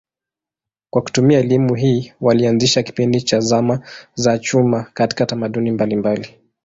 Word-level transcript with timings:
Kwa 0.89 1.01
kutumia 1.01 1.39
elimu 1.39 1.75
hii 1.75 2.13
walianzisha 2.21 2.83
kipindi 2.83 3.21
cha 3.21 3.39
zama 3.39 3.87
za 4.15 4.39
chuma 4.39 4.83
katika 4.93 5.25
tamaduni 5.25 5.71
mbalimbali. 5.71 6.37